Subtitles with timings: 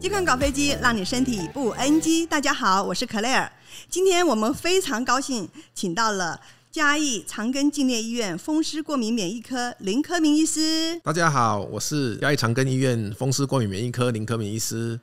[0.00, 2.24] 健康搞飞机，让你身体不 NG。
[2.24, 3.50] 大家好，我是克莱尔。
[3.90, 6.40] 今天我们非常高兴，请到了
[6.70, 11.00] 嘉义长庚纪念医院风湿过敏免疫科林科明医师。
[11.02, 15.00] 大家好，我是嘉义长庚医院风湿过敏免疫科林科明医师。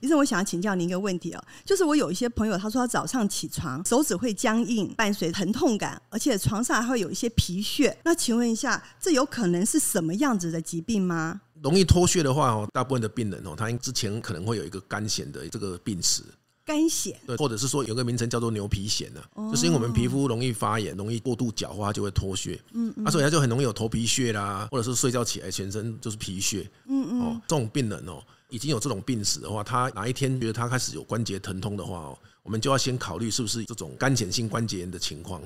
[0.00, 7.98] 医生，我想要请教您一个问题哦，就是我有一些朋友，他说他早上起床手指会僵硬，伴随疼痛感，而且床上还会有一些皮屑。
[8.04, 11.40] 那请问一下，这有可能是什么样子的疾病吗？
[11.62, 16.22] 容易脱屑的话哦，大部分的病人哦，他之前可能会有一个干癬的这个病史。
[16.62, 19.20] 干癬，对，或者是说有个名称叫做牛皮癣呢，
[19.50, 22.60] 就是因为我们皮肤容易发炎，容易过度角化，就会脱屑。
[22.74, 26.70] 嗯嗯，啊，所以他就很容易有头皮屑啦，或者是睡觉起来全身就是皮屑。
[26.86, 35.42] 嗯嗯，哦，这种病人哦，已经有这种病史的话，他哪一天觉得他开始有关节疼痛的话哦，我们就要先考虑是不是这种干癬性关节炎的情况。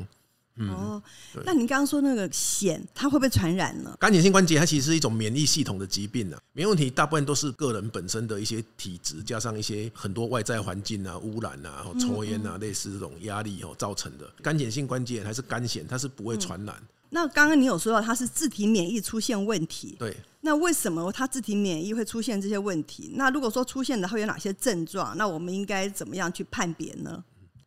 [0.56, 1.02] 嗯、哦，
[1.44, 3.96] 那您刚刚说那个癣，它会不会传染呢？
[3.98, 14.30] 干碱性关节它其实是一种免疫系统的疾病呢，没问题，大部分都是个人本身的一些体质，加上一些很多外在环境啊、污染啊、抽烟啊，类似这种压力哦造成的。
[14.42, 16.76] 干碱性关节炎还是干癣，它是不会传染。
[16.80, 20.16] 嗯、那刚刚你有说到它是自体免疫出现问题，对？
[20.42, 23.10] 那为什么它自体免疫会出现这些问题？
[23.14, 25.16] 那如果说出现的会有哪些症状？
[25.16, 27.24] 那我们应该怎么样去判别呢？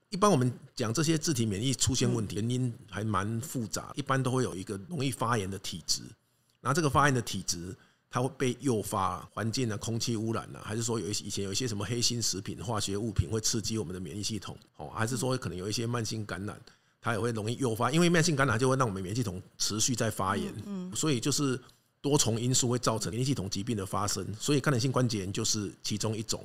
[0.10, 3.92] 一般我们讲这些自体免疫出现问题，原因还蛮复杂。
[3.96, 6.02] 一般都会有一个容易发炎的体质，
[6.62, 7.76] 然后这个发炎的体质，
[8.10, 14.58] 它会被诱发环境的空气污染呢，还是说有一些以前有一些什么黑心食品、化学物品会刺激我们的免疫系统？
[14.78, 16.58] 哦，还是说可能有一些慢性感染，
[17.02, 17.92] 它也会容易诱发？
[17.92, 21.60] 因为慢性感染就会让我们免疫系统持续在发炎，嗯，所以就是
[22.00, 26.42] 多重因素会造成免疫系统疾病的发生，所以感染性关节炎就是其中一种。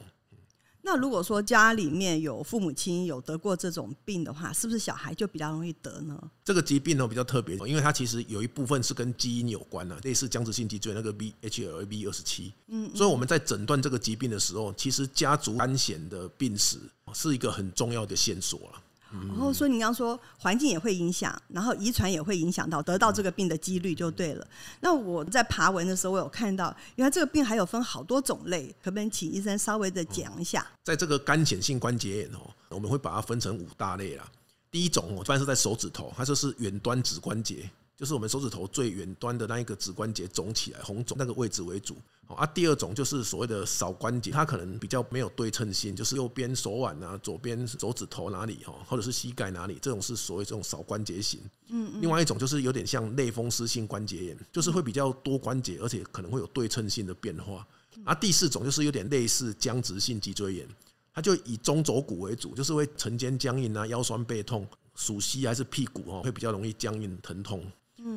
[0.93, 6.23] 那如果说家里面有父母亲有得过这种病的话，是不是小孩就比较容易得呢？
[6.45, 12.53] 这个疾病呢比较特别，因为它其实有一部分是跟基因有关的，类似僵直性脊椎那个 VHLA-B 二十七。
[12.67, 16.77] 嗯，所以我们在诊断这个疾病的时候，其实家族安显的病史
[17.15, 18.83] 是一个很重要的线索了。
[19.29, 24.47] 然后，所以你刚刚说环境也会影响，然后遗传也会影响到得到这个病的几率就对了。
[24.81, 30.67] 那我在爬文的时候，我有看到，原来这个病还有分好多种类，可不可以请医生稍微的讲一下？
[30.83, 34.25] 在这个干癬性关节炎哦，我们会把它分成五大类啦。
[34.71, 37.69] 第一种哦，一般是在手指头，它就是远端指关节。
[37.97, 41.97] 就是我们手指头最远端的那一个指关节肿起来、红肿那个位置为主。
[42.27, 51.41] 啊，第二种就是所谓的少关节，它可能比较没有对称性，就是右边手腕啊、左边手指头哪里哈，或者是膝盖哪里，这种是所谓这种少关节型。
[51.69, 52.01] 嗯。
[52.01, 57.67] 另外一种就是有点像类风湿性关节炎，就是会比较多关节，而且可能会有对称性的变化。
[58.05, 60.67] 啊，第四种就是有点类似僵直性脊椎炎，
[61.13, 67.63] 它就以中轴骨为主，就是会晨间僵硬啊、腰酸背痛，属膝还是屁股哦，会比较容易僵硬疼痛。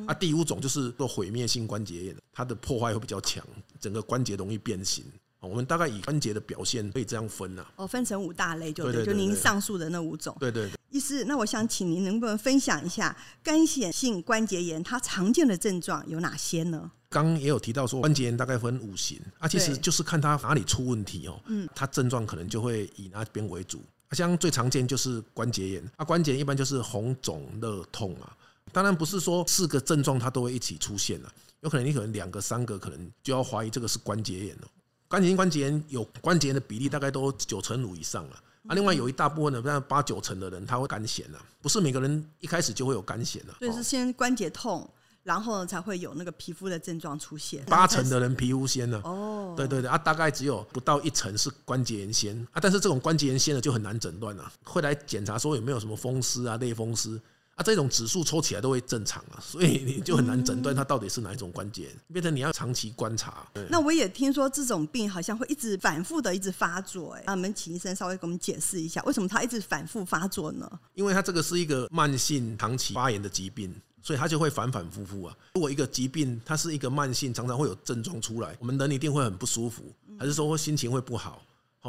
[0.06, 3.44] 啊，第五种就是做毁灭性关节炎，它的破坏会比较强，
[3.80, 5.04] 整个关节容易变形。
[5.40, 7.64] 我们大概以关节的表现可以这样分呐。
[7.76, 10.36] 哦，分成五大类就对，就您上述的那五种。
[10.40, 10.72] 对对对。
[10.90, 16.90] 医师，那我想请您能不能分享一下干癬性关节炎它常见的症状有哪些呢？
[17.08, 21.40] 刚也有提到说关节炎大概分五型啊，其实就是看它哪里出问题哦。
[21.46, 21.68] 嗯。
[21.76, 23.80] 它症状可能就会以那边为主。
[24.12, 28.36] 像最常见就是关节炎啊，关节一般就是红肿热痛啊。
[28.72, 34.68] 当然不是说四个症状它都会一起出现了，有可能你可能两个三个可能就要怀疑这个是关节炎了。
[35.08, 43.54] 关节性关节炎有关节炎的比例大概都九成五以上了啊，另外有一大部分的，像八九成的人他会干癬了，不是每个人一开始就会有干癬了。
[43.60, 44.90] 所以是先关节痛，
[45.22, 47.64] 然后才会有那个皮肤的症状出现。
[47.66, 57.20] 八成的人皮肤先了哦，对对对啊，大概只有不到一成是关节炎先啊，但是这种关节炎先的就很难诊断了，会来检查说有没有什么风湿啊、类风湿。
[57.56, 63.46] 啊，这种指数抽起来都会正常啊，所以你就很难诊断它到底是哪一种关节，变成你要长期观察。
[63.70, 70.70] 那我也听说这种病好像会一直反复的一直发作，哎，那我们请医生稍微给我们解释一下，为什么它一直反复发作呢？
[70.92, 75.34] 因为它这个是一个慢性长期发炎的疾病，所以它就会反反复复啊。
[75.54, 79.82] 如果一个疾病它是一个慢性，常常会有症状出来，我们人一定会很不舒服，
[80.18, 81.40] 还是说心情会不好？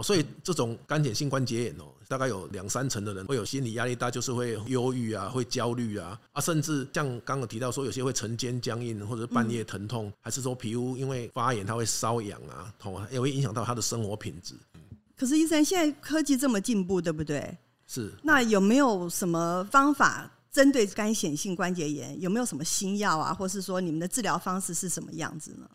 [0.01, 14.55] 所以这种干癬性关节炎哦，大概有两三成的人会有心理压力大，就是会忧郁啊，会焦虑啊，啊，甚至像刚刚提到说，有些会晨间僵硬，或者半夜疼痛，还是说皮肤因为发炎它会瘙痒啊，痛啊，也会影响到他的生活品质。
[15.15, 17.57] 可是医生，现在科技这么进步，对不对？
[17.87, 18.13] 是。
[18.21, 22.19] 那有没有什么方法针对干癬性关节炎？
[22.21, 25.67] 有没有什么新药啊，或是说你们的治疗方式是什么样子呢？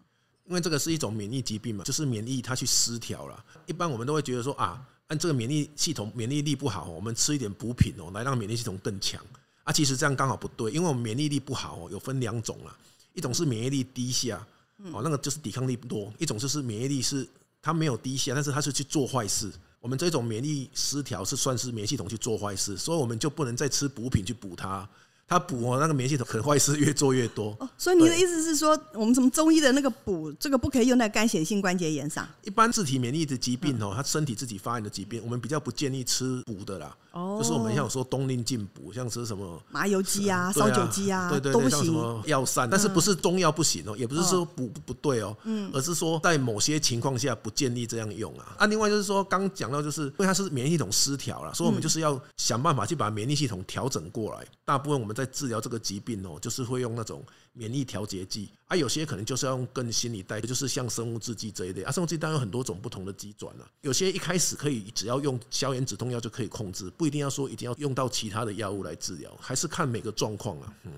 [0.44, 3.44] 因为这个是一种免疫疾病嘛，就是免疫它去失调了。
[3.66, 9.24] 一般我们都会觉得说啊，按这个免疫系统免疫力不好，我们吃一点补品哦，来让免疫系统更强。
[9.64, 12.76] 啊，其实这样刚好不对，因为我们免疫力不好，有分两种啦，
[13.14, 14.44] 一种是免疫力低下，
[14.92, 17.26] 哦，那个就是抵抗力不多；一种就是免疫力是
[17.62, 19.52] 它没有低下，但是它是去做坏事。
[19.80, 24.88] 我们这种免疫失调是算是免疫系统去做坏事，所以我们就不能再吃补品去补它。
[25.28, 27.56] 他补哦，那个免疫系统可坏事越做越多。
[27.58, 32.28] 哦，所以你的意思是说，我们什么中医的那个补，这个不可以用在干显性关节炎上。
[32.42, 36.94] 一般自体免疫的疾病哦，他身体自己发炎的疾病，我们比较不建议吃补的啦。
[37.12, 48.56] 哦，就是我们像说冬令进补，像吃什么麻油鸡啊、烧酒鸡啊，对对对，像什么药膳，但是不是中药不行哦，也不是说补不对哦，嗯，而是说在某些情况下不建议这样用啊。
[48.58, 54.46] 啊，另外就是说，刚讲到就是因为它是免疫系统失调了，所以我们就是要想办法去把免疫系统调整过来。
[54.64, 57.22] 大部分我们在治疗这个疾病哦，就是会用那种。
[57.54, 61.92] 免疫调节剂啊，有些可能就是要用更新一代，就是像生物制剂这一类啊。
[61.92, 70.72] 生物制剂当然有很多种不同的机转了，有些一开始可以只要用消炎止痛药就可以控制，不一定要说一定要用到其他的药物来治疗，还是看每个状况啊。
[70.84, 70.92] 嗯，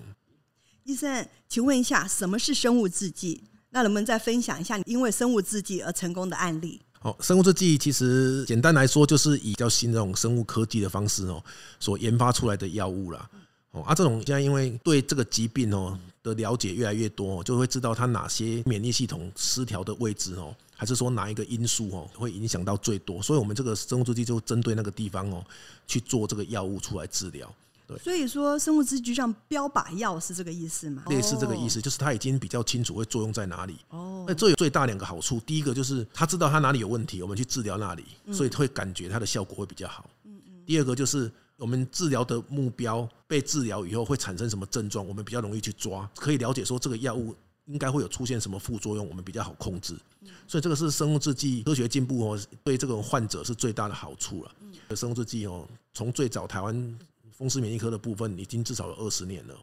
[0.83, 3.41] 医生，请问一下，什么是生物制剂？
[3.71, 6.79] 那能不能再分享一下因为生物制剂而成功的案例？
[7.01, 11.43] 哦，生物制剂其实简单来说就是以较新的这种生物科技的方式哦，
[11.79, 13.27] 所研发出来的药物啦。
[13.71, 15.99] 哦，啊，这种现在因为对这个疾病哦。
[16.25, 23.21] 的了解越来越多，就会知道它哪些免疫系统失调的位置哦，还是说哪一个因素哦会影响到最多？
[23.21, 25.45] 所以，我们这个生物制剂就针对那个地方哦
[25.85, 27.53] 去做这个药物出来治疗。
[27.87, 31.03] 对，所以说生物制剂像标靶药是这个意思吗？
[31.07, 33.77] 类似这个意思，就是它已经比较清楚会作用在哪里。
[33.89, 40.09] 哦，那这有最大两个好处，第一个就是他知道他哪里有问题，我们去治疗那里，所以会感觉它的效果会比较好。
[40.23, 40.63] 嗯嗯。
[40.65, 41.31] 第二个就是。
[41.57, 47.35] 我们治疗的目标被治疗以后会产生什么症状，我们比较容易去抓，可以了解说这个药物
[47.65, 49.95] 应该会有出现什么副作用，我们比较好控制。
[50.47, 54.51] 所以这个是生物制剂科学进步哦，对这个患者是最大的好处了。
[54.95, 56.99] 生物制剂哦，从最早台湾
[57.37, 59.55] 风湿免疫科的部分已经至少有二十年了，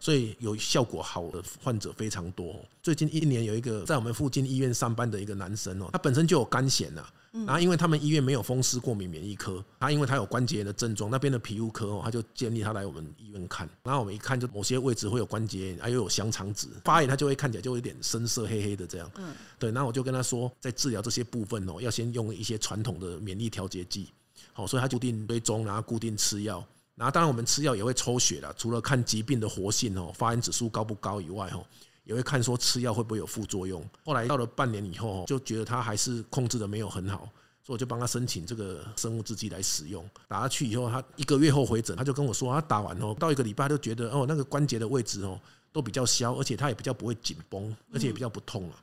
[0.00, 2.56] 所以有效果好的患者非常多。
[2.82, 7.06] 最近一年有一个在我们附近医院上班的一个男生哦，他本身就有干癬呐。
[7.46, 13.66] 然后，因为他们医院没有风湿过敏免疫科，他因为他有关节炎的症状，那边的皮肤科哦，他就建议他来我们医院看。
[13.82, 19.10] 然后我们一看，就某些位置会有关节炎，还有香肠子发炎，他就会看起来就有点深色黑黑的这样。
[19.16, 19.72] 嗯，对。
[19.72, 24.10] 然后我就跟他说，在治疗这些部分哦，要先用一些传统的免疫调节剂。
[24.52, 26.62] 好，所以他就固定追踪，然后固定吃药。
[26.94, 31.64] 然后当然我们吃药也会抽血了，除了看疾病的活性哦，发炎指数高不高以外哦。
[32.04, 33.80] 也会看说吃药会不会有副作用。
[34.04, 37.18] 后来到了半年以后，就觉得他还是控制的没有很好，
[37.64, 40.04] 所以我就帮他申请这个生物制剂来使用。
[40.26, 45.40] 打下去以后，他一个月后回诊，他就跟我说，他打完哦，到一个礼拜就觉得哦，那个关节的位置哦
[45.72, 48.74] 都比较消，而且他也比较不会紧绷，而且也比较不痛了。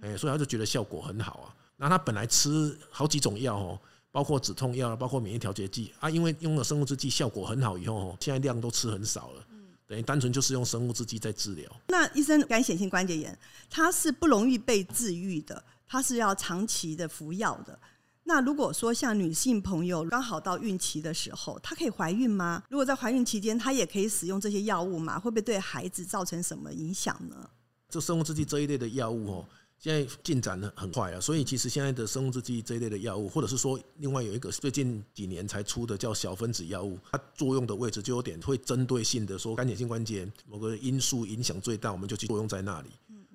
[0.00, 1.54] 哎，所以他就觉得效果很好啊。
[1.76, 3.78] 那他本来吃好几种药哦，
[4.14, 9.44] 包括止痛药，包括免疫调节剂啊，因为用了生物制剂效果很好以后哦，现在量都吃很少了。
[9.88, 11.68] 等于单纯就是用生物制剂在治疗。
[11.88, 13.36] 那医生，干显性关节炎
[13.68, 17.76] 它是不容易被治愈的，它是要长期的服药的。
[18.22, 22.62] 那如果说像女性朋友刚好到孕期的时候，她可以怀孕吗？
[22.70, 25.18] 如果在怀孕期间，她也可以使用这些药物吗？
[25.18, 27.50] 会不会对孩子造成什么影响呢？
[27.88, 29.48] 就生物制剂这一类的药物哦。
[29.84, 42.88] 现在进展的很快啊，所以其实现在的生物制剂这一类的药物，或者是说另外有一个最近几年才出的叫小分子药物，它作用的位置就有点会针对性的说，干癬性关节某个因素影响最大，我们就去作用在那里。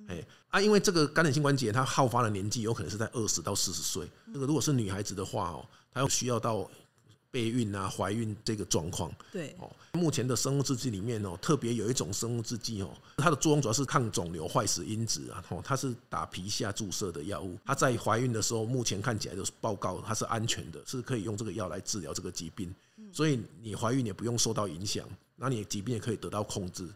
[0.08, 5.64] 哎啊，因为这个干癬性关节它好发的年纪有可能是在二十到四十岁，这个如果是女孩子的话哦，
[5.94, 6.68] 她要需要到。
[7.32, 22.74] 备孕啊，怀孕这个状况，对哦，目前的生物制剂里面哦，特别有一种生物制剂哦，它的作用主要是抗肿瘤坏死因子啊，哦，它是打皮下注射的药物，它在怀孕的时候，目前看起来的报告它是安全的，是可以用这个药来治疗这个疾病，
[23.12, 26.88] 所以你怀孕也不用受到影响，那你疾病也可以得到控制。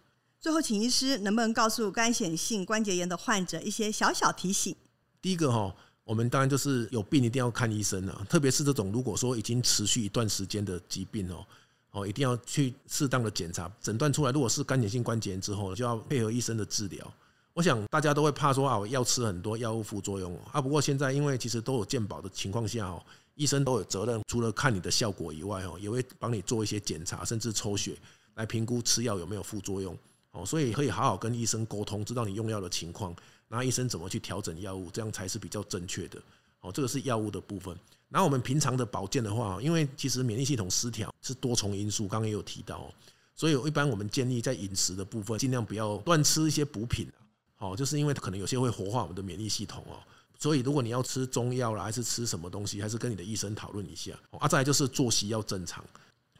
[0.42, 4.76] 最后，请医师能不能告诉干癬性关节炎的患者一些小小提醒？
[5.22, 5.76] 第一个哈。
[6.06, 11.46] 我们当然就是有病一定要看医生啊，特别是这种如果说已经持续一段时间的疾病哦，
[11.92, 17.14] 哦，一定要去适当的检查，诊断出来如果是干癬性关节炎之后，就要配合医生的治疗。
[17.54, 20.60] 我想大家都会怕说啊，我药吃很多药物副作用啊。
[20.60, 23.02] 不过现在因为其实都有健保的情况下哦，
[23.36, 27.96] 医生都有责任，除了看你的效果以外哦，也会帮你做一些检查，甚至抽血
[28.36, 29.98] 来评估吃药有没有副作用
[30.32, 30.46] 哦。
[30.46, 33.16] 所以可以好好跟医生沟通，知道你用药的情况。
[33.54, 36.20] 然后医生怎么去调整药物，这样才是比较正确的。
[36.62, 37.78] 哦，这个是药物的部分。
[38.10, 42.92] 然后我们平常的保健的话，因为其实免疫系统失调是多重因素，刚刚也有提到，
[43.36, 47.08] 所以一般我们建议在饮食的部分，尽量不要乱吃一些补品。
[47.54, 50.02] 好，就是因为可能有些会活化我们的免疫系统哦。
[50.40, 54.14] 所以如果你要吃中药啦，还是吃什么东西，还是跟你的医生讨论一下。
[54.32, 55.86] 啊，再来就是作息要正常，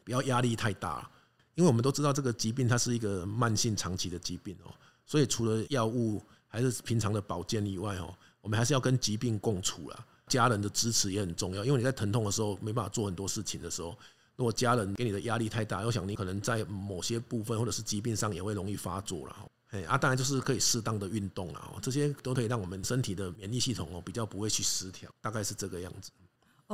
[0.02, 1.08] 不要压力太大。
[1.54, 4.74] 因为我们都知道这个疾病它是一个慢性长期的疾病哦，
[5.06, 6.20] 所以除了药物。
[6.54, 10.06] 还是平常的保健以外哦，我们还是要跟疾病共处啦。
[10.28, 13.98] 家人的支持也很重要，因为你在疼痛的时候没办法做很多事情的时候，
[14.36, 19.36] 如果家人给你的压力太大，我想你可能在某些部分或者是疾病上也会容易发作了。
[19.70, 26.12] 哎啊，当然就是可以适当的运动了，这些都可以让我们身体的免疫系统哦比较不会去失调，大概是这个样子。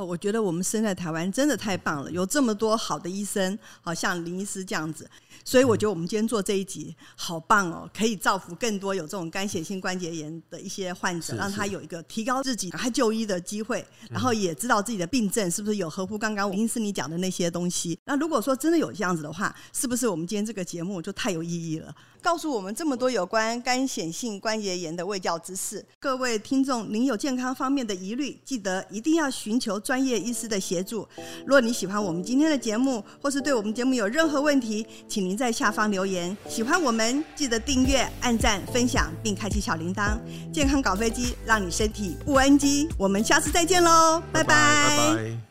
[0.01, 5.07] 哦，我觉得我们生在台湾真的太棒了，有这么多好的医生，好像林医师这样子，
[5.45, 17.97] 所以我觉得我们今天做这一集好棒哦，可以造福更多有这种干显性关节炎的一些患者，让他有一个提高自己他就医的机会，然后也知道自己的病症是不是有合乎刚刚林医师你讲的那些东西。
[18.05, 21.93] 那如果说真的有这样子的话，是不是我们今天这个节目就太有意义了？
[22.21, 31.07] 告诉我们这么多有关干癬性关节炎的卫教知识，各位听众，您有健康方面的疑虑，记得一定要寻求专业医师的协助。
[31.45, 36.35] 如果你喜欢我们今天的节目，或是对我们节目有任何问题，请您在下方留言。
[36.47, 40.17] 喜欢我们，记得订阅、按赞、分享，并开启小铃铛。
[40.53, 42.87] 健康搞飞机，让你身体不 NG。
[42.97, 45.50] 我们下次再见喽，拜拜。